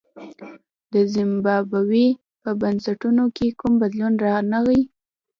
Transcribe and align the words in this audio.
د 0.93 0.95
زیمبابوې 1.13 2.07
په 2.43 2.49
بنسټونو 2.61 3.23
کې 3.35 3.47
کوم 3.59 3.73
بدلون 3.81 4.13
رانغی. 4.25 4.81